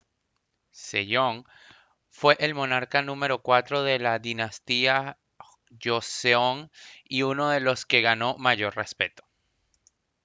sejong 0.71 1.45
fue 2.09 2.35
el 2.39 2.55
monarca 2.55 3.03
número 3.03 3.43
cuatro 3.43 3.83
de 3.83 3.99
la 3.99 4.17
dinastía 4.17 5.19
joseon 5.79 6.71
y 7.03 7.21
uno 7.21 7.49
de 7.49 7.59
los 7.59 7.85
que 7.85 8.01
ganó 8.01 8.35
mayor 8.39 8.75
respeto 8.75 9.23